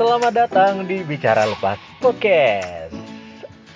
Selamat 0.00 0.32
datang 0.32 0.88
di 0.88 1.04
Bicara 1.04 1.44
Lepas 1.44 1.76
Podcast. 2.00 2.96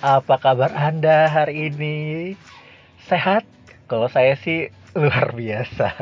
Apa 0.01 0.41
kabar 0.41 0.73
Anda 0.73 1.29
hari 1.29 1.69
ini? 1.69 2.33
Sehat? 3.05 3.45
Kalau 3.85 4.09
saya 4.09 4.33
sih 4.33 4.73
luar 4.97 5.37
biasa. 5.37 5.93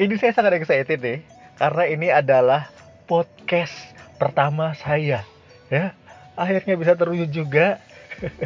Ini 0.00 0.16
saya 0.16 0.32
sangat 0.32 0.56
excited 0.56 1.04
deh, 1.04 1.20
karena 1.60 1.84
ini 1.84 2.08
adalah 2.08 2.72
podcast 3.04 3.76
pertama 4.16 4.72
saya. 4.72 5.20
Ya, 5.68 5.92
akhirnya 6.32 6.72
bisa 6.80 6.96
terwujud 6.96 7.28
juga. 7.28 7.76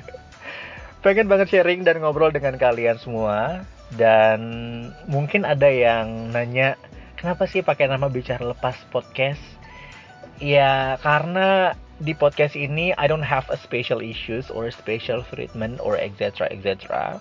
Pengen 1.06 1.30
banget 1.30 1.54
sharing 1.54 1.86
dan 1.86 2.02
ngobrol 2.02 2.34
dengan 2.34 2.58
kalian 2.58 2.98
semua. 2.98 3.62
Dan 3.94 4.42
mungkin 5.06 5.46
ada 5.46 5.70
yang 5.70 6.34
nanya, 6.34 6.74
kenapa 7.14 7.46
sih 7.46 7.62
pakai 7.62 7.86
nama 7.86 8.10
Bicara 8.10 8.42
Lepas 8.42 8.74
Podcast? 8.90 9.59
Ya, 10.40 10.96
karena 11.04 11.76
di 12.00 12.16
podcast 12.16 12.56
ini 12.56 12.96
I 12.96 13.04
don't 13.04 13.24
have 13.24 13.44
a 13.52 13.60
special 13.60 14.00
issues 14.00 14.48
or 14.48 14.72
special 14.72 15.20
treatment 15.28 15.84
or 15.84 16.00
etc 16.00 16.48
etc. 16.48 17.20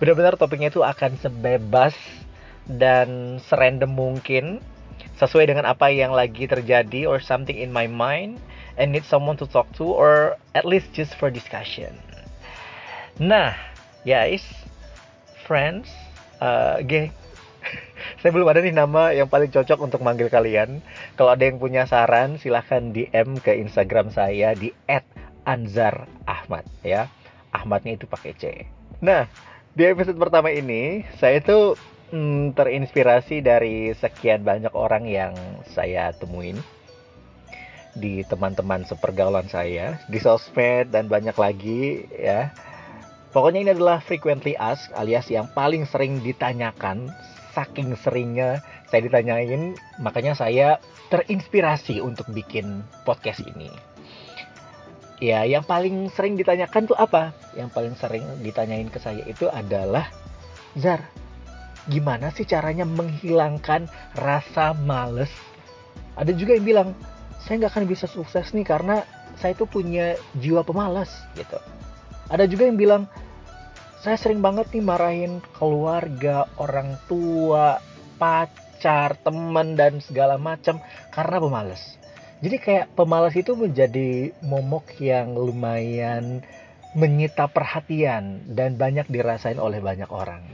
Benar-benar 0.00 0.40
topiknya 0.40 0.72
itu 0.72 0.80
akan 0.80 1.20
sebebas 1.20 1.92
dan 2.64 3.36
serandom 3.44 3.92
mungkin 3.92 4.64
sesuai 5.20 5.52
dengan 5.52 5.68
apa 5.68 5.92
yang 5.92 6.16
lagi 6.16 6.48
terjadi 6.48 7.04
or 7.04 7.20
something 7.20 7.60
in 7.60 7.68
my 7.68 7.84
mind 7.84 8.40
and 8.80 8.96
need 8.96 9.04
someone 9.04 9.36
to 9.36 9.44
talk 9.44 9.68
to 9.76 9.84
or 9.84 10.40
at 10.56 10.64
least 10.64 10.88
just 10.96 11.12
for 11.20 11.28
discussion. 11.28 11.92
Nah, 13.20 13.52
guys, 14.08 14.42
friends, 15.44 15.92
uh, 16.40 16.80
geng, 16.80 17.12
saya 18.20 18.30
belum 18.30 18.48
ada 18.48 18.60
nih 18.60 18.74
nama 18.74 19.10
yang 19.12 19.28
paling 19.28 19.50
cocok 19.50 19.78
untuk 19.80 20.00
manggil 20.04 20.28
kalian. 20.28 20.84
Kalau 21.16 21.32
ada 21.32 21.44
yang 21.44 21.58
punya 21.58 21.88
saran, 21.88 22.36
silahkan 22.36 22.92
DM 22.92 23.40
ke 23.40 23.56
Instagram 23.60 24.12
saya 24.12 24.52
di 24.56 24.70
@anzarahmad 25.44 26.64
ya. 26.84 27.08
Ahmadnya 27.54 27.94
itu 27.94 28.10
pakai 28.10 28.32
C. 28.34 28.44
Nah, 28.98 29.30
di 29.74 29.86
episode 29.86 30.18
pertama 30.18 30.50
ini 30.50 31.06
saya 31.18 31.38
tuh 31.38 31.78
hmm, 32.14 32.54
terinspirasi 32.54 33.42
dari 33.42 33.90
sekian 33.94 34.42
banyak 34.42 34.70
orang 34.74 35.06
yang 35.06 35.34
saya 35.70 36.14
temuin 36.14 36.58
di 37.94 38.26
teman-teman 38.26 38.82
sepergaulan 38.82 39.46
saya 39.46 40.02
di 40.10 40.18
sosmed 40.18 40.90
dan 40.90 41.06
banyak 41.06 41.34
lagi 41.38 42.06
ya. 42.10 42.50
Pokoknya 43.34 43.66
ini 43.66 43.70
adalah 43.74 43.98
frequently 43.98 44.54
asked 44.54 44.94
alias 44.94 45.26
yang 45.26 45.50
paling 45.50 45.82
sering 45.90 46.22
ditanyakan. 46.22 47.10
Saking 47.54 47.94
seringnya 47.94 48.58
saya 48.90 49.06
ditanyain, 49.06 49.78
makanya 50.02 50.34
saya 50.34 50.82
terinspirasi 51.14 52.02
untuk 52.02 52.26
bikin 52.34 52.82
podcast 53.06 53.46
ini. 53.46 53.70
Ya, 55.22 55.46
yang 55.46 55.62
paling 55.62 56.10
sering 56.10 56.34
ditanyakan 56.34 56.90
tuh 56.90 56.98
apa? 56.98 57.30
Yang 57.54 57.70
paling 57.70 57.94
sering 57.94 58.26
ditanyain 58.42 58.90
ke 58.90 58.98
saya 58.98 59.22
itu 59.24 59.46
adalah 59.46 60.10
Zar, 60.74 61.06
gimana 61.86 62.34
sih 62.34 62.42
caranya 62.42 62.82
menghilangkan 62.82 63.86
rasa 64.18 64.74
males? 64.74 65.30
Ada 66.18 66.34
juga 66.34 66.58
yang 66.58 66.66
bilang, 66.66 66.88
saya 67.38 67.62
nggak 67.62 67.72
akan 67.78 67.86
bisa 67.86 68.10
sukses 68.10 68.50
nih 68.50 68.66
karena 68.66 69.06
saya 69.38 69.54
itu 69.54 69.70
punya 69.70 70.18
jiwa 70.42 70.66
pemalas 70.66 71.10
gitu. 71.38 71.58
Ada 72.26 72.50
juga 72.50 72.66
yang 72.66 72.74
bilang, 72.74 73.02
saya 74.04 74.20
sering 74.20 74.44
banget 74.44 74.68
nih 74.68 74.84
marahin 74.84 75.40
keluarga, 75.56 76.44
orang 76.60 77.00
tua, 77.08 77.80
pacar, 78.20 79.16
teman 79.24 79.80
dan 79.80 80.04
segala 80.04 80.36
macam 80.36 80.76
karena 81.08 81.40
pemalas. 81.40 81.96
Jadi 82.44 82.56
kayak 82.60 82.92
pemalas 82.92 83.32
itu 83.32 83.56
menjadi 83.56 84.36
momok 84.44 85.00
yang 85.00 85.32
lumayan 85.32 86.44
menyita 86.92 87.48
perhatian 87.48 88.44
dan 88.52 88.76
banyak 88.76 89.08
dirasain 89.08 89.56
oleh 89.56 89.80
banyak 89.80 90.12
orang. 90.12 90.44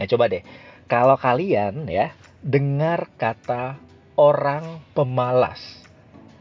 Ya 0.00 0.08
coba 0.08 0.32
deh, 0.32 0.40
kalau 0.88 1.20
kalian 1.20 1.84
ya 1.84 2.16
dengar 2.40 3.12
kata 3.20 3.76
orang 4.16 4.80
pemalas, 4.96 5.60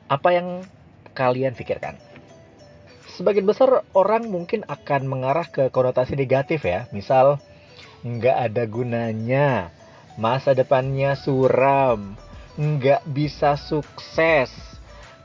apa 0.08 0.32
yang 0.32 0.64
kalian 1.12 1.52
pikirkan? 1.52 2.00
Sebagian 3.18 3.50
besar 3.50 3.82
orang 3.98 4.30
mungkin 4.30 4.62
akan 4.70 5.10
mengarah 5.10 5.50
ke 5.50 5.74
konotasi 5.74 6.14
negatif 6.14 6.62
ya, 6.62 6.86
misal 6.94 7.42
nggak 8.06 8.38
ada 8.54 8.64
gunanya, 8.70 9.74
masa 10.22 10.54
depannya 10.54 11.18
suram, 11.18 12.14
nggak 12.62 13.02
bisa 13.10 13.58
sukses. 13.58 14.54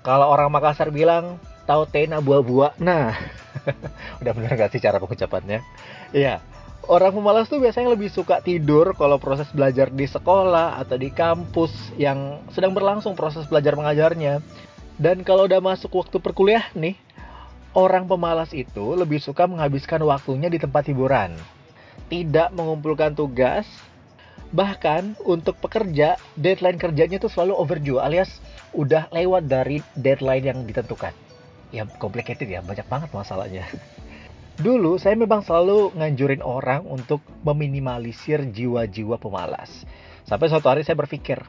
Kalau 0.00 0.32
orang 0.32 0.48
Makassar 0.48 0.88
bilang 0.88 1.36
tahu 1.68 1.84
tena 1.84 2.24
buah-buah, 2.24 2.80
nah 2.80 3.12
udah 4.24 4.32
bener 4.40 4.56
gak 4.56 4.72
sih 4.72 4.80
cara 4.80 4.96
pengucapannya? 4.96 5.60
Iya, 6.16 6.40
orang 6.88 7.12
pemalas 7.12 7.52
tuh 7.52 7.60
biasanya 7.60 7.92
lebih 7.92 8.08
suka 8.08 8.40
tidur 8.40 8.96
kalau 8.96 9.20
proses 9.20 9.52
belajar 9.52 9.92
di 9.92 10.08
sekolah 10.08 10.80
atau 10.80 10.96
di 10.96 11.12
kampus 11.12 11.92
yang 12.00 12.40
sedang 12.56 12.72
berlangsung 12.72 13.12
proses 13.12 13.44
belajar 13.46 13.76
mengajarnya. 13.76 14.40
Dan 14.96 15.24
kalau 15.28 15.44
udah 15.44 15.60
masuk 15.60 15.92
waktu 15.98 16.20
perkuliah 16.20 16.68
nih, 16.72 16.94
orang 17.72 18.04
pemalas 18.04 18.52
itu 18.52 18.96
lebih 18.96 19.20
suka 19.20 19.48
menghabiskan 19.48 20.00
waktunya 20.04 20.52
di 20.52 20.60
tempat 20.60 20.88
hiburan. 20.92 21.32
Tidak 22.12 22.52
mengumpulkan 22.52 23.16
tugas, 23.16 23.64
bahkan 24.52 25.16
untuk 25.24 25.56
pekerja, 25.60 26.20
deadline 26.36 26.76
kerjanya 26.76 27.16
tuh 27.16 27.32
selalu 27.32 27.56
overdue 27.56 28.00
alias 28.00 28.40
udah 28.76 29.08
lewat 29.08 29.48
dari 29.48 29.80
deadline 29.96 30.44
yang 30.44 30.58
ditentukan. 30.68 31.16
Ya 31.72 31.88
complicated 31.96 32.48
ya, 32.52 32.60
banyak 32.60 32.84
banget 32.84 33.08
masalahnya. 33.16 33.64
Dulu 34.60 35.00
saya 35.00 35.16
memang 35.16 35.40
selalu 35.40 35.96
nganjurin 35.96 36.44
orang 36.44 36.84
untuk 36.84 37.24
meminimalisir 37.40 38.44
jiwa-jiwa 38.52 39.16
pemalas. 39.16 39.88
Sampai 40.28 40.52
suatu 40.52 40.68
hari 40.68 40.84
saya 40.84 41.00
berpikir, 41.00 41.40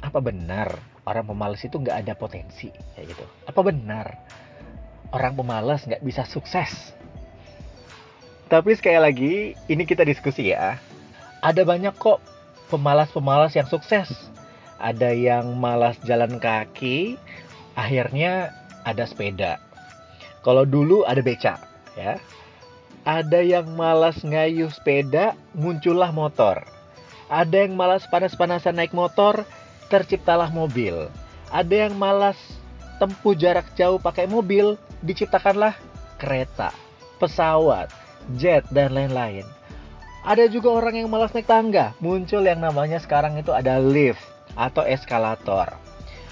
apa 0.00 0.18
benar 0.24 0.80
orang 1.04 1.28
pemalas 1.28 1.60
itu 1.60 1.76
nggak 1.76 2.08
ada 2.08 2.16
potensi? 2.16 2.72
Kayak 2.96 3.12
gitu. 3.12 3.24
Apa 3.44 3.60
benar 3.60 4.23
orang 5.10 5.36
pemalas 5.36 5.84
nggak 5.84 6.00
bisa 6.00 6.22
sukses? 6.24 6.94
Tapi 8.48 8.76
sekali 8.76 9.00
lagi, 9.00 9.34
ini 9.66 9.82
kita 9.82 10.06
diskusi 10.06 10.52
ya. 10.54 10.78
Ada 11.42 11.66
banyak 11.66 11.96
kok 11.96 12.22
pemalas-pemalas 12.70 13.52
yang 13.56 13.66
sukses. 13.66 14.08
Ada 14.78 15.10
yang 15.16 15.56
malas 15.56 15.96
jalan 16.04 16.36
kaki, 16.38 17.16
akhirnya 17.74 18.52
ada 18.84 19.08
sepeda. 19.08 19.58
Kalau 20.44 20.68
dulu 20.68 21.08
ada 21.08 21.24
becak 21.24 21.56
ya. 21.96 22.20
Ada 23.04 23.44
yang 23.44 23.76
malas 23.76 24.24
ngayuh 24.24 24.72
sepeda, 24.72 25.36
muncullah 25.52 26.08
motor. 26.08 26.64
Ada 27.28 27.68
yang 27.68 27.76
malas 27.76 28.08
panas-panasan 28.08 28.80
naik 28.80 28.96
motor, 28.96 29.44
terciptalah 29.92 30.48
mobil. 30.48 31.08
Ada 31.52 31.88
yang 31.88 31.96
malas 32.00 32.36
tempuh 32.96 33.36
jarak 33.36 33.68
jauh 33.76 34.00
pakai 34.00 34.24
mobil, 34.24 34.80
diciptakanlah 35.04 35.76
kereta, 36.16 36.72
pesawat, 37.20 37.92
jet, 38.40 38.64
dan 38.72 38.96
lain-lain. 38.96 39.44
Ada 40.24 40.48
juga 40.48 40.72
orang 40.72 41.04
yang 41.04 41.12
malas 41.12 41.36
naik 41.36 41.44
tangga, 41.44 41.92
muncul 42.00 42.40
yang 42.40 42.64
namanya 42.64 42.96
sekarang 42.96 43.36
itu 43.36 43.52
ada 43.52 43.76
lift 43.76 44.24
atau 44.56 44.80
eskalator. 44.80 45.76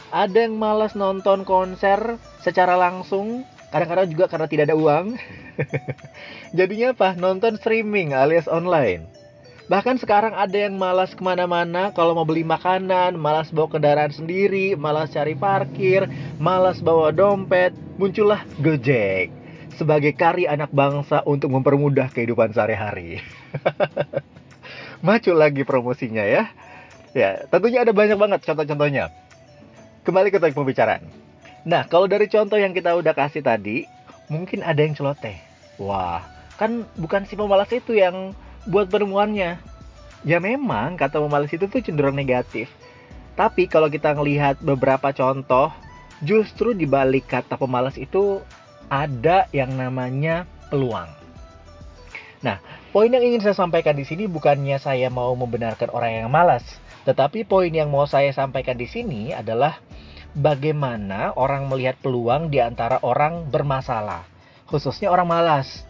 Ada 0.09 0.49
yang 0.49 0.57
malas 0.57 0.97
nonton 0.97 1.45
konser 1.45 2.17
secara 2.41 2.77
langsung, 2.81 3.45
kadang-kadang 3.69 4.09
juga 4.09 4.25
karena 4.33 4.49
tidak 4.49 4.73
ada 4.73 4.77
uang. 4.77 5.17
Jadinya 6.57 6.97
apa? 6.97 7.13
Nonton 7.21 7.61
streaming 7.61 8.17
alias 8.17 8.49
online. 8.49 9.22
Bahkan 9.73 10.05
sekarang 10.05 10.37
ada 10.37 10.53
yang 10.53 10.77
malas 10.77 11.17
ke 11.17 11.25
mana-mana 11.25 11.97
kalau 11.97 12.13
mau 12.13 12.29
beli 12.29 12.45
makanan, 12.45 13.17
malas 13.17 13.49
bawa 13.49 13.73
kendaraan 13.73 14.13
sendiri, 14.13 14.77
malas 14.77 15.17
cari 15.17 15.33
parkir, 15.33 16.13
malas 16.37 16.85
bawa 16.85 17.09
dompet, 17.09 17.73
muncullah 17.97 18.45
Gojek 18.61 19.33
sebagai 19.73 20.13
kari 20.13 20.45
anak 20.45 20.69
bangsa 20.77 21.25
untuk 21.25 21.57
mempermudah 21.57 22.13
kehidupan 22.13 22.53
sehari-hari. 22.53 23.25
Maju 25.09 25.33
lagi 25.33 25.65
promosinya 25.65 26.21
ya. 26.21 26.53
Ya, 27.17 27.49
tentunya 27.49 27.81
ada 27.81 27.97
banyak 27.97 28.21
banget 28.21 28.45
contoh-contohnya. 28.45 29.09
Kembali 30.05 30.29
ke 30.29 30.37
topik 30.37 30.53
pembicaraan. 30.53 31.09
Nah, 31.65 31.89
kalau 31.89 32.05
dari 32.05 32.29
contoh 32.29 32.61
yang 32.61 32.77
kita 32.77 32.93
udah 32.93 33.17
kasih 33.17 33.41
tadi, 33.41 33.89
mungkin 34.29 34.61
ada 34.61 34.85
yang 34.85 34.93
celoteh. 34.93 35.41
Wah, 35.81 36.21
kan 36.61 36.85
bukan 37.01 37.25
si 37.25 37.41
pemalas 37.41 37.73
itu 37.73 37.97
yang 37.97 38.37
buat 38.67 38.87
penemuannya. 38.91 39.59
Ya 40.23 40.39
memang 40.39 40.95
kata 40.95 41.19
pemalas 41.19 41.51
itu 41.51 41.67
tuh 41.67 41.83
cenderung 41.83 42.15
negatif. 42.15 42.71
Tapi 43.35 43.67
kalau 43.67 43.91
kita 43.91 44.15
ngelihat 44.15 44.63
beberapa 44.63 45.11
contoh, 45.11 45.73
justru 46.23 46.77
di 46.77 46.87
balik 46.87 47.27
kata 47.27 47.59
pemalas 47.59 47.99
itu 47.99 48.39
ada 48.87 49.51
yang 49.51 49.75
namanya 49.75 50.47
peluang. 50.71 51.11
Nah, 52.43 52.59
poin 52.91 53.11
yang 53.11 53.23
ingin 53.23 53.43
saya 53.43 53.57
sampaikan 53.57 53.95
di 53.95 54.05
sini 54.07 54.27
bukannya 54.27 54.79
saya 54.79 55.09
mau 55.09 55.33
membenarkan 55.35 55.91
orang 55.95 56.27
yang 56.27 56.31
malas, 56.31 56.63
tetapi 57.07 57.47
poin 57.47 57.71
yang 57.71 57.91
mau 57.91 58.07
saya 58.07 58.31
sampaikan 58.31 58.79
di 58.79 58.87
sini 58.87 59.35
adalah 59.35 59.79
bagaimana 60.37 61.35
orang 61.39 61.67
melihat 61.71 61.99
peluang 62.03 62.51
di 62.51 62.59
antara 62.59 62.99
orang 63.03 63.49
bermasalah, 63.51 64.27
khususnya 64.71 65.11
orang 65.11 65.31
malas. 65.31 65.87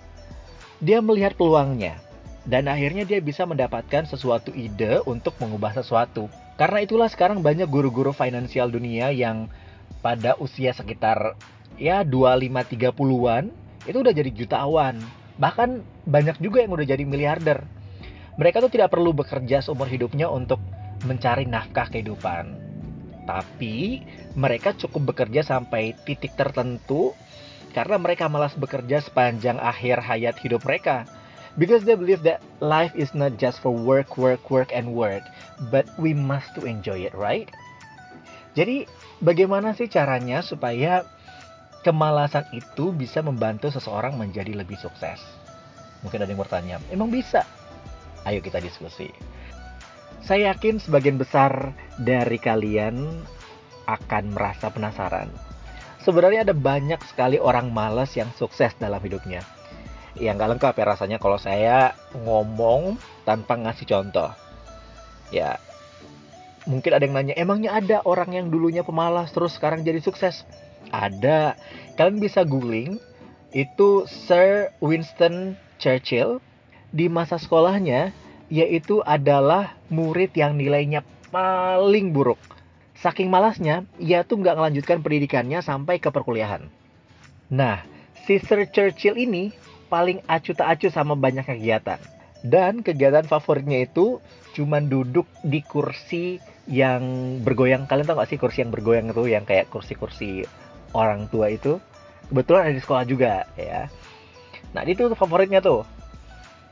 Dia 0.83 0.99
melihat 0.99 1.39
peluangnya, 1.39 1.99
dan 2.43 2.67
akhirnya 2.67 3.07
dia 3.07 3.23
bisa 3.23 3.47
mendapatkan 3.47 4.03
sesuatu 4.07 4.51
ide 4.51 4.99
untuk 5.07 5.39
mengubah 5.39 5.79
sesuatu. 5.79 6.27
Karena 6.59 6.83
itulah 6.83 7.07
sekarang 7.07 7.41
banyak 7.41 7.71
guru-guru 7.71 8.11
finansial 8.11 8.71
dunia 8.71 9.15
yang 9.15 9.47
pada 10.03 10.35
usia 10.43 10.75
sekitar 10.75 11.39
ya 11.79 12.03
25-30-an 12.03 13.51
itu 13.87 13.99
udah 13.99 14.15
jadi 14.15 14.31
jutawan. 14.35 14.99
Bahkan 15.39 15.83
banyak 16.07 16.43
juga 16.43 16.63
yang 16.67 16.75
udah 16.75 16.87
jadi 16.87 17.05
miliarder. 17.07 17.63
Mereka 18.39 18.65
tuh 18.65 18.73
tidak 18.73 18.91
perlu 18.91 19.15
bekerja 19.15 19.63
seumur 19.63 19.87
hidupnya 19.87 20.27
untuk 20.27 20.59
mencari 21.07 21.47
nafkah 21.47 21.91
kehidupan. 21.91 22.59
Tapi 23.23 24.03
mereka 24.35 24.75
cukup 24.75 25.15
bekerja 25.15 25.47
sampai 25.47 25.95
titik 26.03 26.35
tertentu 26.35 27.15
karena 27.71 27.97
mereka 27.97 28.27
malas 28.27 28.59
bekerja 28.59 28.99
sepanjang 28.99 29.63
akhir 29.63 30.03
hayat 30.03 30.37
hidup 30.43 30.67
mereka. 30.67 31.07
Because 31.61 31.85
they 31.85 31.93
believe 31.93 32.25
that 32.25 32.41
life 32.65 32.97
is 32.97 33.13
not 33.13 33.37
just 33.37 33.61
for 33.61 33.73
work, 33.73 34.17
work, 34.17 34.49
work, 34.49 34.73
and 34.73 34.97
work, 34.97 35.21
but 35.69 35.85
we 36.01 36.17
must 36.17 36.49
to 36.57 36.65
enjoy 36.65 37.05
it, 37.05 37.13
right? 37.13 37.49
Jadi, 38.57 38.89
bagaimana 39.21 39.77
sih 39.77 39.89
caranya 39.89 40.41
supaya 40.41 41.05
kemalasan 41.85 42.49
itu 42.57 42.93
bisa 42.97 43.21
membantu 43.21 43.69
seseorang 43.69 44.17
menjadi 44.17 44.57
lebih 44.57 44.81
sukses? 44.81 45.21
Mungkin 46.01 46.25
ada 46.25 46.33
yang 46.33 46.41
bertanya, 46.41 46.77
emang 46.89 47.13
bisa? 47.13 47.45
Ayo 48.25 48.41
kita 48.41 48.57
diskusi. 48.65 49.13
Saya 50.25 50.55
yakin 50.57 50.81
sebagian 50.81 51.21
besar 51.21 51.77
dari 52.01 52.41
kalian 52.41 53.27
akan 53.85 54.25
merasa 54.33 54.73
penasaran 54.73 55.29
sebenarnya 56.03 56.43
ada 56.51 56.55
banyak 56.55 56.99
sekali 57.07 57.39
orang 57.39 57.71
malas 57.71 58.13
yang 58.19 58.29
sukses 58.35 58.75
dalam 58.77 58.99
hidupnya. 58.99 59.41
Yang 60.17 60.35
gak 60.41 60.51
lengkap 60.57 60.75
ya 60.77 60.85
rasanya 60.85 61.19
kalau 61.21 61.39
saya 61.41 61.97
ngomong 62.13 63.01
tanpa 63.25 63.57
ngasih 63.57 63.89
contoh. 63.89 64.29
Ya, 65.33 65.57
mungkin 66.69 66.93
ada 66.93 67.05
yang 67.09 67.17
nanya, 67.17 67.35
emangnya 67.37 67.73
ada 67.73 68.05
orang 68.05 68.37
yang 68.37 68.47
dulunya 68.53 68.85
pemalas 68.85 69.33
terus 69.33 69.57
sekarang 69.57 69.81
jadi 69.81 70.05
sukses? 70.05 70.45
Ada. 70.93 71.57
Kalian 71.97 72.21
bisa 72.21 72.45
googling, 72.45 73.01
itu 73.57 74.05
Sir 74.05 74.69
Winston 74.85 75.57
Churchill 75.81 76.45
di 76.93 77.09
masa 77.09 77.41
sekolahnya 77.41 78.13
yaitu 78.53 79.01
adalah 79.01 79.81
murid 79.89 80.37
yang 80.37 80.61
nilainya 80.61 81.01
paling 81.33 82.13
buruk 82.13 82.37
Saking 83.03 83.35
malasnya, 83.35 83.83
ia 83.99 84.23
tuh 84.23 84.39
nggak 84.39 84.55
melanjutkan 84.55 85.03
pendidikannya 85.03 85.59
sampai 85.59 85.99
ke 85.99 86.15
perkuliahan. 86.15 86.71
Nah, 87.51 87.83
si 88.23 88.39
Sir 88.39 88.71
Churchill 88.71 89.19
ini 89.19 89.51
paling 89.93 90.25
acu 90.25 90.57
tak 90.57 90.81
acu 90.81 90.89
sama 90.89 91.13
banyak 91.13 91.45
kegiatan. 91.45 92.01
Dan 92.41 92.81
kegiatan 92.81 93.29
favoritnya 93.29 93.85
itu 93.85 94.25
cuman 94.57 94.89
duduk 94.89 95.29
di 95.45 95.61
kursi 95.61 96.41
yang 96.65 97.37
bergoyang. 97.45 97.85
Kalian 97.85 98.09
tau 98.09 98.17
gak 98.17 98.33
sih 98.33 98.41
kursi 98.41 98.65
yang 98.65 98.73
bergoyang 98.73 99.13
itu 99.13 99.29
yang 99.29 99.45
kayak 99.45 99.69
kursi-kursi 99.69 100.49
orang 100.97 101.29
tua 101.29 101.53
itu? 101.53 101.77
Kebetulan 102.33 102.73
ada 102.73 102.75
di 102.75 102.81
sekolah 102.81 103.05
juga 103.05 103.45
ya. 103.61 103.93
Nah 104.73 104.83
itu 104.89 105.13
favoritnya 105.13 105.61
tuh. 105.61 105.85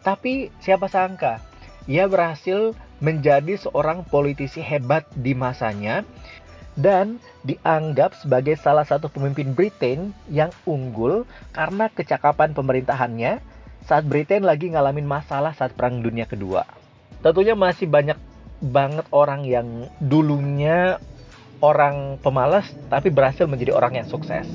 Tapi 0.00 0.48
siapa 0.64 0.88
sangka 0.88 1.44
ia 1.84 2.08
berhasil 2.08 2.72
menjadi 3.04 3.60
seorang 3.60 4.08
politisi 4.08 4.64
hebat 4.64 5.04
di 5.12 5.36
masanya 5.36 6.08
dan 6.80 7.20
dianggap 7.44 8.16
sebagai 8.16 8.56
salah 8.56 8.88
satu 8.88 9.12
pemimpin 9.12 9.52
Britain 9.52 10.16
yang 10.32 10.48
unggul 10.64 11.28
karena 11.52 11.92
kecakapan 11.92 12.56
pemerintahannya 12.56 13.40
saat 13.84 14.04
Britain 14.08 14.44
lagi 14.44 14.72
ngalamin 14.72 15.04
masalah 15.04 15.52
saat 15.52 15.76
Perang 15.76 16.00
Dunia 16.00 16.24
Kedua. 16.24 16.64
Tentunya 17.20 17.52
masih 17.52 17.84
banyak 17.84 18.16
banget 18.60 19.04
orang 19.12 19.44
yang 19.44 19.88
dulunya 20.00 21.00
orang 21.60 22.16
pemalas 22.24 22.68
tapi 22.88 23.12
berhasil 23.12 23.44
menjadi 23.44 23.76
orang 23.76 24.00
yang 24.00 24.08
sukses. 24.08 24.48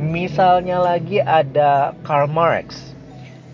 Misalnya 0.00 0.82
lagi 0.82 1.22
ada 1.22 1.94
Karl 2.02 2.26
Marx, 2.26 2.96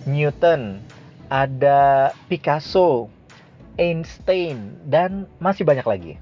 Newton, 0.09 0.81
ada 1.29 2.11
Picasso, 2.31 3.13
Einstein, 3.77 4.81
dan 4.89 5.29
masih 5.37 5.69
banyak 5.69 5.85
lagi. 5.85 6.15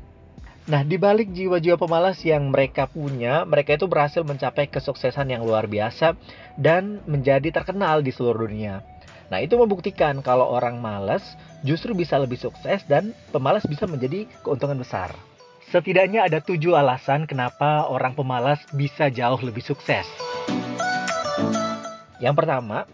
Nah, 0.67 0.83
di 0.83 0.99
balik 0.99 1.31
jiwa-jiwa 1.31 1.79
pemalas 1.79 2.19
yang 2.27 2.51
mereka 2.51 2.91
punya, 2.91 3.47
mereka 3.47 3.79
itu 3.79 3.87
berhasil 3.87 4.27
mencapai 4.27 4.67
kesuksesan 4.67 5.31
yang 5.31 5.47
luar 5.47 5.71
biasa 5.71 6.19
dan 6.59 6.99
menjadi 7.07 7.55
terkenal 7.55 8.03
di 8.03 8.11
seluruh 8.11 8.51
dunia. 8.51 8.83
Nah, 9.31 9.39
itu 9.39 9.55
membuktikan 9.55 10.19
kalau 10.27 10.51
orang 10.51 10.83
malas 10.83 11.23
justru 11.63 11.95
bisa 11.95 12.19
lebih 12.19 12.35
sukses 12.35 12.83
dan 12.91 13.15
pemalas 13.31 13.63
bisa 13.63 13.87
menjadi 13.87 14.27
keuntungan 14.43 14.83
besar. 14.83 15.15
Setidaknya 15.71 16.27
ada 16.27 16.43
tujuh 16.43 16.75
alasan 16.75 17.31
kenapa 17.31 17.87
orang 17.87 18.19
pemalas 18.19 18.59
bisa 18.75 19.07
jauh 19.07 19.39
lebih 19.39 19.63
sukses. 19.63 20.07
Yang 22.19 22.43
pertama, 22.43 22.91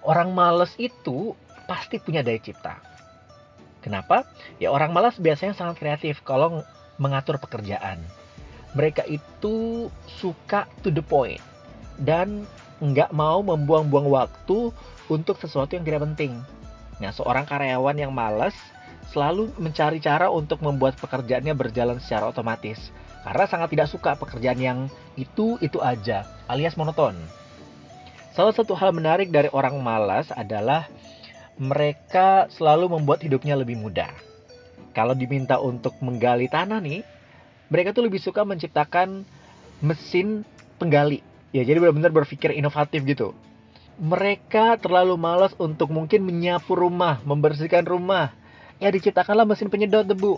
orang 0.00 0.32
malas 0.32 0.72
itu 0.80 1.36
pasti 1.68 2.00
punya 2.00 2.24
daya 2.24 2.40
cipta. 2.40 2.95
Kenapa? 3.84 4.26
Ya 4.58 4.72
orang 4.74 4.90
malas 4.90 5.16
biasanya 5.20 5.54
sangat 5.54 5.78
kreatif 5.80 6.20
kalau 6.26 6.64
mengatur 6.96 7.36
pekerjaan. 7.40 8.00
Mereka 8.76 9.08
itu 9.08 9.88
suka 10.20 10.68
to 10.84 10.92
the 10.92 11.00
point 11.00 11.40
dan 11.96 12.44
nggak 12.82 13.08
mau 13.16 13.40
membuang-buang 13.40 14.08
waktu 14.12 14.68
untuk 15.08 15.40
sesuatu 15.40 15.78
yang 15.78 15.84
tidak 15.86 16.04
penting. 16.12 16.36
Nah, 17.00 17.12
seorang 17.12 17.48
karyawan 17.48 17.96
yang 17.96 18.12
malas 18.12 18.52
selalu 19.12 19.48
mencari 19.56 20.02
cara 20.02 20.28
untuk 20.28 20.60
membuat 20.60 20.98
pekerjaannya 21.00 21.54
berjalan 21.54 22.02
secara 22.02 22.28
otomatis 22.28 22.90
karena 23.22 23.44
sangat 23.48 23.68
tidak 23.72 23.88
suka 23.90 24.12
pekerjaan 24.18 24.60
yang 24.60 24.78
itu 25.18 25.56
itu 25.64 25.78
aja 25.80 26.26
alias 26.50 26.76
monoton. 26.78 27.16
Salah 28.36 28.52
satu 28.52 28.76
hal 28.76 28.92
menarik 28.92 29.32
dari 29.32 29.48
orang 29.48 29.80
malas 29.80 30.28
adalah 30.28 30.84
mereka 31.56 32.48
selalu 32.52 33.00
membuat 33.00 33.24
hidupnya 33.24 33.56
lebih 33.56 33.80
mudah. 33.80 34.12
Kalau 34.92 35.12
diminta 35.12 35.60
untuk 35.60 35.96
menggali 36.00 36.48
tanah 36.48 36.80
nih, 36.80 37.04
mereka 37.68 37.92
tuh 37.92 38.08
lebih 38.08 38.20
suka 38.20 38.44
menciptakan 38.44 39.24
mesin 39.80 40.44
penggali. 40.80 41.20
Ya, 41.52 41.64
jadi 41.64 41.80
benar-benar 41.80 42.12
berpikir 42.12 42.52
inovatif 42.52 43.04
gitu. 43.04 43.32
Mereka 43.96 44.76
terlalu 44.80 45.16
malas 45.16 45.56
untuk 45.56 45.88
mungkin 45.88 46.24
menyapu 46.24 46.76
rumah, 46.76 47.20
membersihkan 47.24 47.88
rumah. 47.88 48.32
Ya, 48.76 48.92
diciptakanlah 48.92 49.48
mesin 49.48 49.72
penyedot 49.72 50.04
debu. 50.04 50.36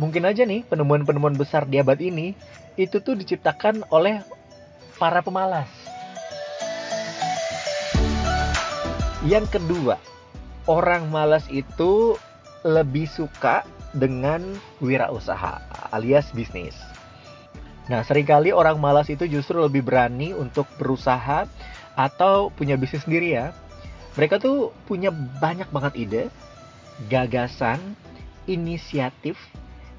Mungkin 0.00 0.24
aja 0.24 0.48
nih, 0.48 0.64
penemuan-penemuan 0.72 1.36
besar 1.36 1.68
di 1.68 1.76
abad 1.76 2.00
ini, 2.00 2.32
itu 2.80 3.04
tuh 3.04 3.12
diciptakan 3.12 3.84
oleh 3.92 4.24
para 4.96 5.20
pemalas. 5.20 5.68
Yang 9.22 9.60
kedua, 9.60 10.00
orang 10.66 11.10
malas 11.10 11.46
itu 11.50 12.14
lebih 12.62 13.10
suka 13.10 13.66
dengan 13.92 14.40
wirausaha 14.78 15.60
alias 15.90 16.30
bisnis. 16.32 16.78
Nah, 17.90 18.06
sering 18.06 18.24
kali 18.24 18.54
orang 18.54 18.78
malas 18.78 19.10
itu 19.10 19.26
justru 19.26 19.58
lebih 19.58 19.82
berani 19.82 20.30
untuk 20.30 20.70
berusaha 20.78 21.50
atau 21.98 22.48
punya 22.54 22.78
bisnis 22.78 23.02
sendiri 23.02 23.34
ya. 23.34 23.46
Mereka 24.14 24.38
tuh 24.38 24.70
punya 24.86 25.10
banyak 25.10 25.66
banget 25.74 25.92
ide, 25.98 26.22
gagasan, 27.10 27.98
inisiatif 28.46 29.34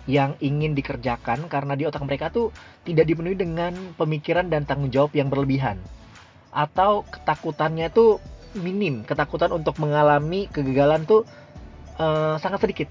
yang 0.03 0.35
ingin 0.43 0.75
dikerjakan 0.75 1.47
karena 1.47 1.73
di 1.79 1.87
otak 1.87 2.03
mereka 2.03 2.27
tuh 2.27 2.51
tidak 2.83 3.07
dipenuhi 3.07 3.39
dengan 3.39 3.95
pemikiran 3.95 4.47
dan 4.51 4.63
tanggung 4.63 4.91
jawab 4.91 5.11
yang 5.15 5.27
berlebihan. 5.27 5.79
Atau 6.53 7.03
ketakutannya 7.09 7.89
tuh 7.91 8.19
minim 8.57 9.01
ketakutan 9.05 9.49
untuk 9.53 9.77
mengalami 9.81 10.49
kegagalan 10.49 11.05
tuh 11.05 11.25
uh, 11.97 12.37
sangat 12.37 12.61
sedikit. 12.63 12.89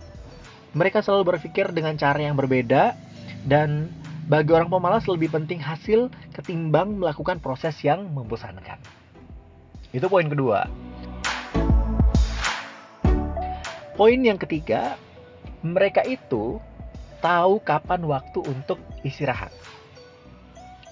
Mereka 0.73 1.05
selalu 1.05 1.37
berpikir 1.37 1.71
dengan 1.71 1.95
cara 2.01 2.19
yang 2.19 2.35
berbeda 2.35 2.97
dan 3.45 3.93
bagi 4.27 4.55
orang 4.55 4.71
pemalas 4.71 5.05
lebih 5.11 5.29
penting 5.35 5.61
hasil 5.61 6.09
ketimbang 6.33 6.97
melakukan 6.97 7.43
proses 7.43 7.77
yang 7.83 8.09
membosankan. 8.15 8.79
Itu 9.93 10.09
poin 10.09 10.31
kedua. 10.31 10.71
Poin 13.93 14.19
yang 14.25 14.41
ketiga 14.41 14.97
mereka 15.61 16.01
itu 16.09 16.57
tahu 17.21 17.61
kapan 17.61 18.03
waktu 18.09 18.41
untuk 18.41 18.81
istirahat. 19.05 19.53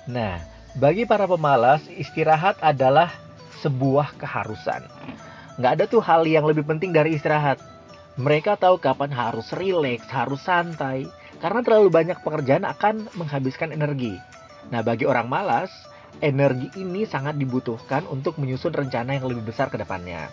Nah 0.04 0.38
bagi 0.76 1.08
para 1.08 1.26
pemalas 1.26 1.82
istirahat 1.90 2.60
adalah 2.62 3.10
sebuah 3.60 4.16
keharusan. 4.16 4.84
Nggak 5.60 5.72
ada 5.76 5.84
tuh 5.84 6.00
hal 6.00 6.24
yang 6.24 6.48
lebih 6.48 6.64
penting 6.64 6.90
dari 6.90 7.20
istirahat. 7.20 7.60
Mereka 8.16 8.56
tahu 8.56 8.80
kapan 8.80 9.12
harus 9.12 9.52
rileks, 9.54 10.08
harus 10.08 10.40
santai, 10.42 11.06
Karena 11.40 11.64
terlalu 11.64 11.88
banyak 11.88 12.20
pekerjaan 12.20 12.68
akan 12.68 13.08
menghabiskan 13.16 13.72
energi. 13.72 14.12
Nah, 14.68 14.84
bagi 14.84 15.08
orang 15.08 15.24
malas, 15.24 15.72
energi 16.20 16.68
ini 16.76 17.08
sangat 17.08 17.40
dibutuhkan 17.40 18.04
untuk 18.12 18.36
menyusun 18.36 18.76
rencana 18.76 19.16
yang 19.16 19.24
lebih 19.24 19.48
besar 19.48 19.72
ke 19.72 19.80
depannya. 19.80 20.28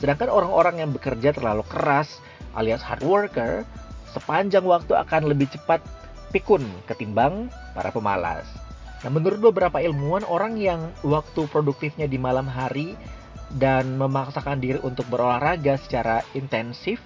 Sedangkan 0.00 0.32
orang-orang 0.32 0.80
yang 0.80 0.90
bekerja 0.96 1.36
terlalu 1.36 1.68
keras 1.68 2.16
alias 2.56 2.80
hard 2.80 3.04
worker, 3.04 3.68
sepanjang 4.16 4.64
waktu 4.64 4.96
akan 4.96 5.28
lebih 5.28 5.52
cepat 5.52 5.84
pikun 6.32 6.64
ketimbang 6.88 7.52
para 7.76 7.92
pemalas. 7.92 8.48
Nah, 8.98 9.10
menurut 9.14 9.38
beberapa 9.38 9.78
ilmuwan, 9.78 10.26
orang 10.26 10.58
yang 10.58 10.90
waktu 11.06 11.46
produktifnya 11.46 12.10
di 12.10 12.18
malam 12.18 12.50
hari 12.50 12.98
dan 13.54 13.94
memaksakan 13.94 14.58
diri 14.58 14.82
untuk 14.82 15.06
berolahraga 15.06 15.78
secara 15.78 16.26
intensif 16.34 16.98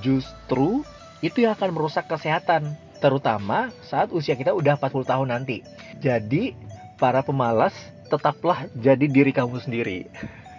justru 0.00 0.80
itu 1.20 1.44
yang 1.44 1.52
akan 1.52 1.76
merusak 1.76 2.08
kesehatan, 2.08 2.72
terutama 3.04 3.68
saat 3.84 4.08
usia 4.12 4.32
kita 4.32 4.56
udah 4.56 4.80
40 4.80 5.04
tahun 5.04 5.28
nanti. 5.28 5.60
Jadi, 6.00 6.56
para 6.96 7.20
pemalas 7.20 7.76
tetaplah 8.08 8.64
jadi 8.72 9.04
diri 9.04 9.32
kamu 9.32 9.60
sendiri. 9.60 10.08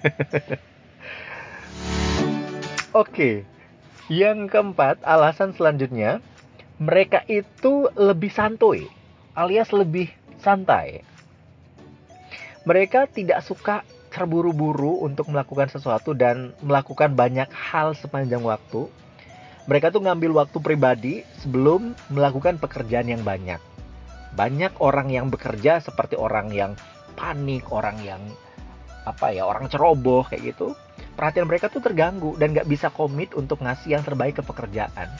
Oke, 2.93 3.46
yang 4.10 4.50
keempat, 4.50 5.01
alasan 5.05 5.53
selanjutnya, 5.53 6.22
mereka 6.77 7.22
itu 7.29 7.89
lebih 7.98 8.29
santuy, 8.29 8.89
alias 9.38 9.69
lebih 9.69 10.10
santai. 10.41 11.03
Mereka 12.67 13.08
tidak 13.12 13.41
suka 13.46 13.88
terburu-buru 14.12 15.06
untuk 15.06 15.29
melakukan 15.29 15.70
sesuatu 15.72 16.12
dan 16.17 16.51
melakukan 16.60 17.13
banyak 17.13 17.48
hal 17.53 17.94
sepanjang 17.94 18.41
waktu 18.41 18.89
mereka 19.67 19.91
tuh 19.91 20.00
ngambil 20.00 20.32
waktu 20.32 20.58
pribadi 20.63 21.13
sebelum 21.44 21.91
melakukan 22.08 22.56
pekerjaan 22.56 23.12
yang 23.12 23.20
banyak. 23.27 23.60
Banyak 24.32 24.79
orang 24.79 25.12
yang 25.12 25.27
bekerja 25.27 25.84
seperti 25.84 26.15
orang 26.15 26.56
yang 26.56 26.72
panik, 27.20 27.67
orang 27.67 28.00
yang 28.00 28.24
apa 29.03 29.36
ya, 29.36 29.44
orang 29.44 29.67
ceroboh 29.67 30.24
kayak 30.24 30.56
gitu. 30.56 30.72
Perhatian 31.20 31.51
mereka 31.51 31.67
tuh 31.67 31.84
terganggu 31.84 32.39
dan 32.39 32.56
gak 32.56 32.63
bisa 32.63 32.88
komit 32.96 33.36
untuk 33.36 33.60
ngasih 33.60 34.00
yang 34.00 34.08
terbaik 34.08 34.39
ke 34.39 34.44
pekerjaan. 34.48 35.12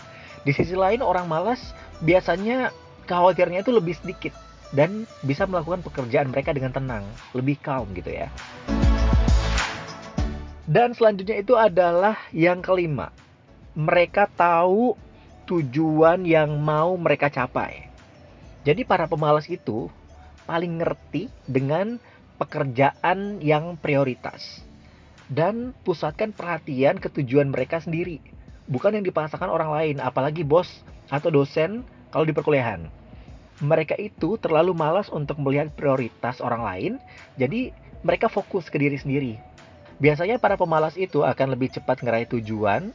Di 0.48 0.56
sisi 0.56 0.80
lain 0.80 1.04
orang 1.04 1.28
malas 1.28 1.76
biasanya 2.00 2.72
khawatirnya 3.04 3.68
itu 3.68 3.76
lebih 3.76 4.00
sedikit 4.00 4.32
dan 4.76 5.08
bisa 5.24 5.48
melakukan 5.48 5.84
pekerjaan 5.84 6.32
mereka 6.32 6.52
dengan 6.52 6.76
tenang, 6.76 7.04
lebih 7.32 7.56
calm 7.60 7.88
gitu 7.96 8.12
ya. 8.12 8.28
Dan 10.68 10.92
selanjutnya 10.92 11.40
itu 11.40 11.56
adalah 11.56 12.20
yang 12.36 12.60
kelima, 12.60 13.16
mereka 13.72 14.28
tahu 14.28 15.00
tujuan 15.48 16.28
yang 16.28 16.60
mau 16.60 16.92
mereka 17.00 17.32
capai. 17.32 17.88
Jadi 18.68 18.84
para 18.84 19.08
pemalas 19.08 19.48
itu 19.48 19.88
paling 20.44 20.84
ngerti 20.84 21.32
dengan 21.48 21.96
pekerjaan 22.36 23.40
yang 23.40 23.80
prioritas 23.80 24.60
dan 25.32 25.72
pusatkan 25.88 26.36
perhatian 26.36 27.00
ke 27.00 27.08
tujuan 27.20 27.48
mereka 27.48 27.80
sendiri, 27.80 28.20
bukan 28.68 29.00
yang 29.00 29.06
dipaksakan 29.08 29.48
orang 29.48 29.72
lain, 29.72 29.96
apalagi 30.04 30.44
bos 30.44 30.84
atau 31.08 31.32
dosen 31.32 31.88
kalau 32.12 32.28
di 32.28 32.36
perkuliahan. 32.36 32.88
Mereka 33.58 33.98
itu 33.98 34.38
terlalu 34.38 34.78
malas 34.78 35.10
untuk 35.10 35.42
melihat 35.42 35.74
prioritas 35.74 36.38
orang 36.46 36.62
lain, 36.62 36.94
jadi 37.42 37.74
mereka 38.06 38.30
fokus 38.30 38.70
ke 38.70 38.78
diri 38.78 39.02
sendiri. 39.02 39.34
Biasanya 39.98 40.38
para 40.38 40.54
pemalas 40.62 40.94
itu 40.94 41.26
akan 41.26 41.58
lebih 41.58 41.74
cepat 41.74 42.06
ngeraih 42.06 42.30
tujuan 42.38 42.94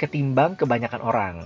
ketimbang 0.00 0.56
kebanyakan 0.56 1.02
orang. 1.04 1.36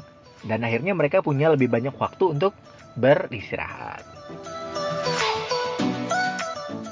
Dan 0.46 0.62
akhirnya 0.62 0.94
mereka 0.94 1.18
punya 1.18 1.50
lebih 1.50 1.66
banyak 1.66 1.98
waktu 1.98 2.38
untuk 2.38 2.54
beristirahat. 2.94 4.06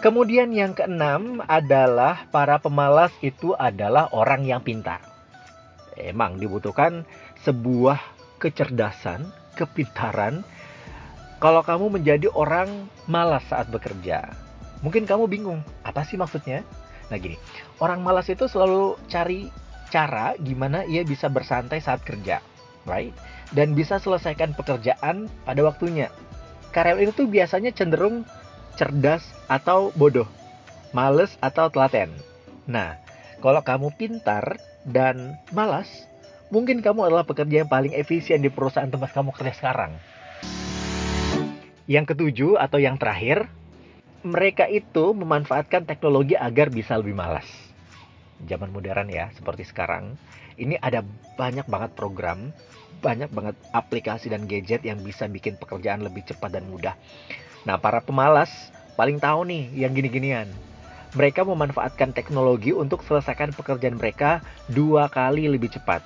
Kemudian 0.02 0.50
yang 0.50 0.74
keenam 0.74 1.42
adalah 1.46 2.26
para 2.34 2.58
pemalas 2.58 3.14
itu 3.22 3.54
adalah 3.54 4.10
orang 4.10 4.42
yang 4.42 4.62
pintar. 4.66 5.02
Emang 5.94 6.42
dibutuhkan 6.42 7.06
sebuah 7.46 7.98
kecerdasan, 8.42 9.30
kepintaran 9.54 10.42
kalau 11.46 11.62
kamu 11.62 12.02
menjadi 12.02 12.26
orang 12.34 12.90
malas 13.06 13.46
saat 13.46 13.70
bekerja. 13.70 14.34
Mungkin 14.82 15.06
kamu 15.06 15.30
bingung, 15.30 15.62
apa 15.86 16.02
sih 16.02 16.18
maksudnya? 16.18 16.66
Nah 17.06 17.22
gini, 17.22 17.38
orang 17.78 18.02
malas 18.02 18.26
itu 18.26 18.50
selalu 18.50 18.98
cari 19.06 19.46
cara 19.94 20.34
gimana 20.42 20.82
ia 20.90 21.06
bisa 21.06 21.30
bersantai 21.30 21.78
saat 21.78 22.02
kerja, 22.02 22.42
right? 22.82 23.14
Dan 23.54 23.78
bisa 23.78 24.02
selesaikan 24.02 24.58
pekerjaan 24.58 25.30
pada 25.46 25.62
waktunya. 25.62 26.10
Karyawan 26.74 27.14
itu 27.14 27.30
biasanya 27.30 27.70
cenderung 27.70 28.26
cerdas 28.74 29.22
atau 29.46 29.94
bodoh, 29.94 30.26
males 30.90 31.38
atau 31.38 31.70
telaten. 31.70 32.10
Nah, 32.66 32.98
kalau 33.38 33.62
kamu 33.62 33.94
pintar 33.94 34.58
dan 34.82 35.38
malas, 35.54 36.10
mungkin 36.50 36.82
kamu 36.82 37.06
adalah 37.06 37.22
pekerja 37.22 37.62
yang 37.62 37.70
paling 37.70 37.94
efisien 37.94 38.42
di 38.42 38.50
perusahaan 38.50 38.90
tempat 38.90 39.14
kamu 39.14 39.30
kerja 39.30 39.54
sekarang. 39.54 39.94
Yang 41.87 42.14
ketujuh 42.14 42.59
atau 42.59 42.83
yang 42.83 42.99
terakhir, 42.99 43.47
mereka 44.26 44.66
itu 44.66 45.14
memanfaatkan 45.14 45.87
teknologi 45.87 46.35
agar 46.35 46.66
bisa 46.66 46.99
lebih 46.99 47.14
malas. 47.14 47.47
Zaman 48.43 48.75
modern 48.75 49.07
ya 49.07 49.31
seperti 49.38 49.62
sekarang 49.62 50.19
ini 50.59 50.76
ada 50.83 51.07
banyak 51.38 51.64
banget 51.71 51.95
program 51.97 52.52
banyak 53.00 53.31
banget 53.31 53.57
aplikasi 53.71 54.33
dan 54.33 54.49
gadget 54.49 54.83
yang 54.83 54.99
bisa 55.05 55.28
bikin 55.31 55.55
pekerjaan 55.55 56.02
lebih 56.02 56.26
cepat 56.26 56.59
dan 56.59 56.66
mudah. 56.66 56.99
Nah 57.69 57.78
para 57.78 58.02
pemalas 58.02 58.50
paling 58.99 59.23
tahu 59.23 59.47
nih 59.47 59.71
yang 59.76 59.95
gini-ginian. 59.95 60.49
Mereka 61.14 61.47
memanfaatkan 61.47 62.12
teknologi 62.12 62.75
untuk 62.75 63.00
selesaikan 63.07 63.55
pekerjaan 63.55 63.97
mereka 63.97 64.45
dua 64.69 65.09
kali 65.09 65.49
lebih 65.49 65.71
cepat. 65.73 66.02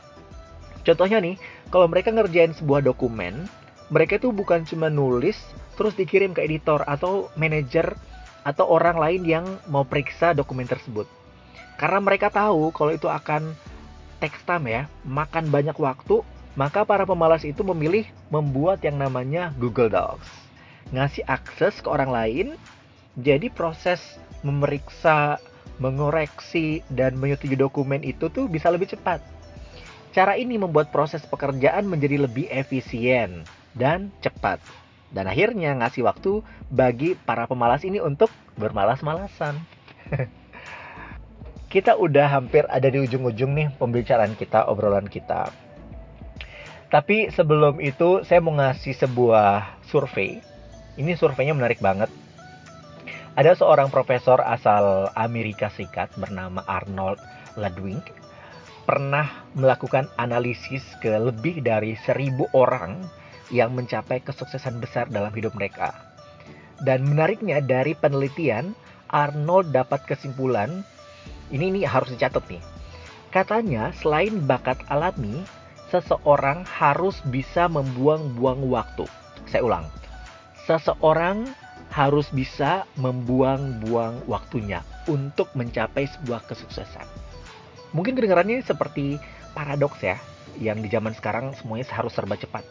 Contohnya 0.84 1.18
nih 1.18 1.40
kalau 1.72 1.88
mereka 1.88 2.12
ngerjain 2.12 2.54
sebuah 2.54 2.84
dokumen 2.84 3.48
mereka 3.90 4.16
itu 4.16 4.30
bukan 4.30 4.64
cuma 4.64 4.88
nulis 4.88 5.36
terus 5.74 5.92
dikirim 5.98 6.32
ke 6.32 6.46
editor 6.46 6.86
atau 6.86 7.28
manajer 7.36 7.94
atau 8.40 8.64
orang 8.70 8.96
lain 8.96 9.22
yang 9.26 9.44
mau 9.68 9.84
periksa 9.84 10.32
dokumen 10.32 10.64
tersebut 10.64 11.04
karena 11.80 11.96
mereka 11.96 12.28
tahu 12.28 12.76
kalau 12.76 12.92
itu 12.92 13.08
akan 13.08 13.56
text 14.20 14.44
time 14.44 14.68
ya, 14.68 14.82
makan 15.08 15.48
banyak 15.48 15.72
waktu, 15.80 16.20
maka 16.52 16.84
para 16.84 17.08
pemalas 17.08 17.40
itu 17.40 17.64
memilih 17.64 18.04
membuat 18.28 18.84
yang 18.84 19.00
namanya 19.00 19.56
Google 19.56 19.88
Docs. 19.88 20.28
Ngasih 20.92 21.24
akses 21.24 21.80
ke 21.80 21.88
orang 21.88 22.12
lain, 22.12 22.46
jadi 23.16 23.48
proses 23.48 24.20
memeriksa, 24.44 25.40
mengoreksi, 25.80 26.84
dan 26.92 27.16
menyetujui 27.16 27.56
dokumen 27.56 28.04
itu 28.04 28.28
tuh 28.28 28.44
bisa 28.44 28.68
lebih 28.68 28.92
cepat. 28.92 29.24
Cara 30.12 30.36
ini 30.36 30.60
membuat 30.60 30.92
proses 30.92 31.24
pekerjaan 31.24 31.88
menjadi 31.88 32.28
lebih 32.28 32.44
efisien 32.52 33.40
dan 33.74 34.10
cepat. 34.22 34.62
Dan 35.10 35.26
akhirnya 35.26 35.74
ngasih 35.74 36.06
waktu 36.06 36.42
bagi 36.70 37.18
para 37.18 37.50
pemalas 37.50 37.82
ini 37.82 37.98
untuk 37.98 38.30
bermalas-malasan. 38.54 39.58
kita 41.70 41.94
udah 41.94 42.26
hampir 42.26 42.66
ada 42.66 42.90
di 42.90 42.98
ujung-ujung 42.98 43.54
nih 43.54 43.68
pembicaraan 43.78 44.34
kita, 44.34 44.66
obrolan 44.66 45.06
kita. 45.06 45.54
Tapi 46.90 47.30
sebelum 47.30 47.78
itu 47.78 48.26
saya 48.26 48.42
mau 48.42 48.54
ngasih 48.58 48.98
sebuah 48.98 49.82
survei. 49.86 50.42
Ini 50.98 51.14
surveinya 51.14 51.54
menarik 51.54 51.78
banget. 51.78 52.10
Ada 53.38 53.54
seorang 53.54 53.94
profesor 53.94 54.42
asal 54.42 55.06
Amerika 55.14 55.70
Serikat 55.70 56.10
bernama 56.18 56.66
Arnold 56.66 57.22
Ledwing 57.54 58.02
pernah 58.82 59.46
melakukan 59.54 60.10
analisis 60.18 60.82
ke 60.98 61.14
lebih 61.14 61.62
dari 61.62 61.94
seribu 62.02 62.50
orang 62.50 63.06
yang 63.50 63.74
mencapai 63.74 64.22
kesuksesan 64.22 64.78
besar 64.78 65.10
dalam 65.10 65.30
hidup 65.34 65.54
mereka. 65.54 65.94
Dan 66.80 67.04
menariknya 67.04 67.60
dari 67.60 67.92
penelitian, 67.92 68.72
Arnold 69.10 69.74
dapat 69.74 70.06
kesimpulan 70.06 70.86
ini 71.50 71.74
ini 71.74 71.80
harus 71.82 72.14
dicatat 72.14 72.46
nih. 72.46 72.62
Katanya 73.34 73.90
selain 73.98 74.46
bakat 74.46 74.78
alami, 74.90 75.42
seseorang 75.90 76.62
harus 76.66 77.18
bisa 77.26 77.66
membuang-buang 77.66 78.70
waktu. 78.70 79.06
Saya 79.50 79.66
ulang. 79.66 79.86
Seseorang 80.66 81.50
harus 81.90 82.30
bisa 82.30 82.86
membuang-buang 82.94 84.22
waktunya 84.30 84.86
untuk 85.10 85.50
mencapai 85.58 86.06
sebuah 86.06 86.46
kesuksesan. 86.46 87.06
Mungkin 87.90 88.14
kedengarannya 88.14 88.62
seperti 88.62 89.18
paradoks 89.50 89.98
ya, 89.98 90.14
yang 90.62 90.78
di 90.78 90.86
zaman 90.86 91.10
sekarang 91.18 91.50
semuanya 91.58 91.90
harus 91.90 92.14
serba 92.14 92.38
cepat. 92.38 92.62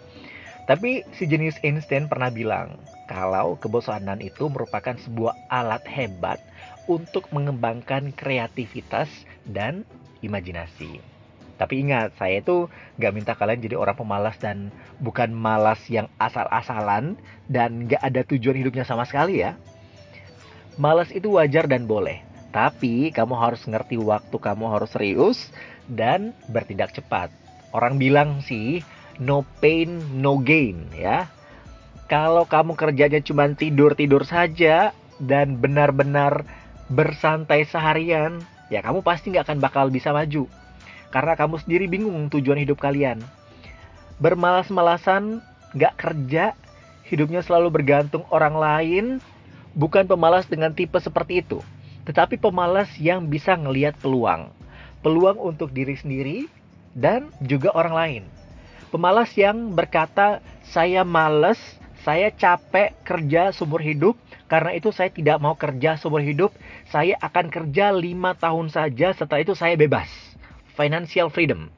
Tapi 0.69 1.01
si 1.17 1.25
jenis 1.25 1.57
Einstein 1.65 2.05
pernah 2.05 2.29
bilang 2.29 2.77
kalau 3.09 3.57
kebosanan 3.57 4.21
itu 4.21 4.53
merupakan 4.53 4.93
sebuah 5.01 5.33
alat 5.49 5.81
hebat 5.89 6.38
untuk 6.85 7.25
mengembangkan 7.33 8.13
kreativitas 8.13 9.09
dan 9.49 9.81
imajinasi. 10.21 11.01
Tapi 11.57 11.73
ingat, 11.89 12.13
saya 12.21 12.38
itu 12.38 12.69
gak 13.01 13.13
minta 13.17 13.33
kalian 13.33 13.65
jadi 13.65 13.75
orang 13.81 13.97
pemalas 13.97 14.38
dan 14.38 14.69
bukan 15.01 15.33
malas 15.33 15.81
yang 15.89 16.05
asal-asalan 16.21 17.17
dan 17.49 17.89
gak 17.89 18.05
ada 18.05 18.21
tujuan 18.29 18.61
hidupnya 18.61 18.85
sama 18.85 19.09
sekali 19.09 19.41
ya. 19.41 19.57
Malas 20.77 21.09
itu 21.09 21.33
wajar 21.33 21.65
dan 21.65 21.89
boleh. 21.89 22.21
Tapi 22.53 23.09
kamu 23.09 23.33
harus 23.35 23.65
ngerti 23.65 23.97
waktu 23.97 24.38
kamu 24.38 24.69
harus 24.69 24.93
serius 24.93 25.49
dan 25.89 26.31
bertindak 26.47 26.93
cepat. 26.93 27.33
Orang 27.75 27.97
bilang 27.97 28.39
sih, 28.45 28.85
no 29.19 29.43
pain, 29.59 29.99
no 30.15 30.39
gain 30.39 30.88
ya. 30.95 31.27
Kalau 32.09 32.47
kamu 32.49 32.73
kerjanya 32.73 33.21
cuma 33.21 33.45
tidur-tidur 33.53 34.25
saja 34.25 34.95
dan 35.21 35.61
benar-benar 35.61 36.47
bersantai 36.89 37.69
seharian, 37.69 38.41
ya 38.73 38.81
kamu 38.81 39.05
pasti 39.05 39.29
nggak 39.29 39.45
akan 39.45 39.59
bakal 39.61 39.85
bisa 39.93 40.09
maju. 40.09 40.49
Karena 41.13 41.38
kamu 41.38 41.61
sendiri 41.61 41.85
bingung 41.85 42.31
tujuan 42.33 42.57
hidup 42.57 42.81
kalian. 42.81 43.21
Bermalas-malasan, 44.17 45.45
nggak 45.77 45.93
kerja, 46.01 46.57
hidupnya 47.05 47.45
selalu 47.45 47.69
bergantung 47.69 48.25
orang 48.33 48.57
lain, 48.57 49.05
bukan 49.77 50.09
pemalas 50.09 50.49
dengan 50.49 50.73
tipe 50.73 50.97
seperti 50.97 51.45
itu. 51.45 51.61
Tetapi 52.09 52.41
pemalas 52.41 52.89
yang 52.97 53.29
bisa 53.29 53.53
ngelihat 53.53 53.93
peluang. 54.01 54.49
Peluang 55.05 55.38
untuk 55.38 55.69
diri 55.69 55.93
sendiri 55.93 56.49
dan 56.97 57.29
juga 57.45 57.69
orang 57.77 57.93
lain. 57.93 58.23
Pemalas 58.89 59.29
yang 59.38 59.77
berkata, 59.77 60.41
saya 60.65 61.05
males, 61.05 61.62
saya 62.01 62.34
capek 62.34 62.98
kerja 63.05 63.53
seumur 63.53 63.86
hidup, 63.86 64.17
karena 64.50 64.74
itu 64.74 64.89
saya 64.89 65.13
tidak 65.13 65.38
mau 65.38 65.53
kerja 65.53 65.93
seumur 65.93 66.25
hidup, 66.25 66.50
saya 66.89 67.13
akan 67.22 67.53
kerja 67.53 67.93
lima 67.93 68.34
tahun 68.34 68.74
saja, 68.74 69.13
setelah 69.13 69.46
itu 69.46 69.53
saya 69.53 69.77
bebas. 69.77 70.10
Financial 70.74 71.29
freedom. 71.29 71.69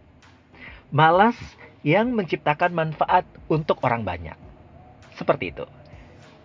Malas 0.87 1.35
yang 1.83 2.15
menciptakan 2.15 2.71
manfaat 2.71 3.27
untuk 3.51 3.83
orang 3.83 4.07
banyak. 4.07 4.39
Seperti 5.19 5.51
itu. 5.51 5.67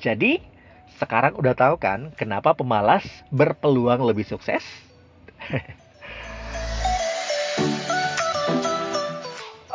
Jadi, 0.02 0.42
sekarang 0.98 1.38
udah 1.38 1.54
tahu 1.54 1.78
kan 1.78 2.10
kenapa 2.18 2.58
pemalas 2.58 3.06
berpeluang 3.30 4.02
lebih 4.02 4.26
sukses? 4.26 4.66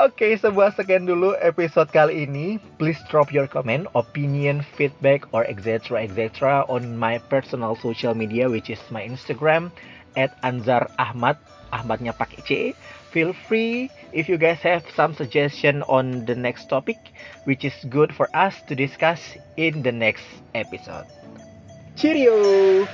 Oke, 0.02 0.34
okay, 0.34 0.34
sebuah 0.34 0.74
sekian 0.74 1.06
dulu 1.06 1.38
episode 1.46 1.94
kali 1.94 2.26
ini. 2.26 2.58
Please 2.82 2.98
drop 3.14 3.30
your 3.30 3.46
comment, 3.46 3.86
opinion, 3.94 4.66
feedback, 4.74 5.30
or 5.30 5.46
etc. 5.46 6.02
etc. 6.02 6.66
on 6.74 6.98
my 6.98 7.22
personal 7.30 7.78
social 7.78 8.18
media, 8.18 8.50
which 8.50 8.74
is 8.74 8.82
my 8.90 9.06
Instagram 9.06 9.70
at 10.18 10.34
Anzar 10.42 10.90
Ahmad. 10.98 11.38
Ahmadnya 11.70 12.18
pakai 12.18 12.42
C. 12.50 12.50
Feel 13.14 13.30
free 13.46 13.94
if 14.10 14.26
you 14.26 14.42
guys 14.42 14.58
have 14.66 14.82
some 14.98 15.14
suggestion 15.14 15.86
on 15.86 16.26
the 16.26 16.34
next 16.34 16.66
topic, 16.66 16.98
which 17.46 17.62
is 17.62 17.78
good 17.94 18.10
for 18.10 18.26
us 18.34 18.58
to 18.66 18.74
discuss 18.74 19.38
in 19.62 19.86
the 19.86 19.94
next 19.94 20.26
episode. 20.58 21.06
Cheerio! 21.94 22.90